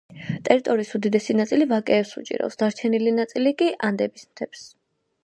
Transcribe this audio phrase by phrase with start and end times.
[0.47, 4.65] ტერიტორიის უდიდესი ნაწილი ვაკეებს უჭირავს, დარჩენილი ნაწილი კი ანდების მთებს.